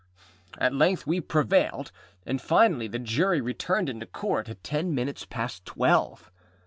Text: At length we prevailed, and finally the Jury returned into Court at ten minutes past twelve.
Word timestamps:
At 0.57 0.73
length 0.73 1.05
we 1.05 1.21
prevailed, 1.21 1.91
and 2.25 2.41
finally 2.41 2.87
the 2.87 2.97
Jury 2.97 3.39
returned 3.39 3.87
into 3.87 4.07
Court 4.07 4.49
at 4.49 4.63
ten 4.63 4.95
minutes 4.95 5.25
past 5.25 5.63
twelve. 5.63 6.31